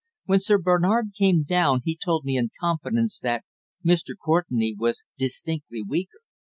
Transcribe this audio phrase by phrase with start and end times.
[0.25, 3.43] When Sir Bernard came down he told me in confidence that
[3.85, 4.15] Mr.
[4.19, 6.21] Courtenay was distinctly weaker."